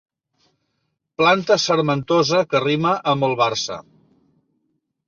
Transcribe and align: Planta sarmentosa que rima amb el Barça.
Planta 1.21 1.59
sarmentosa 1.65 2.43
que 2.55 2.63
rima 2.65 2.97
amb 3.13 3.31
el 3.31 3.39
Barça. 3.45 3.83